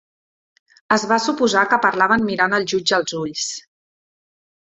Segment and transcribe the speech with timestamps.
[0.95, 3.47] Es va suposar que parlaven mirant al jutge als ulls.